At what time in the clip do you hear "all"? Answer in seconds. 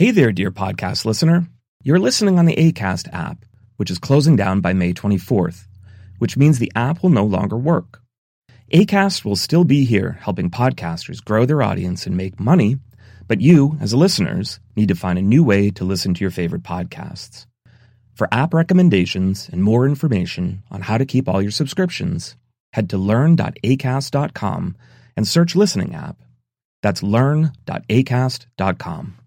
21.28-21.42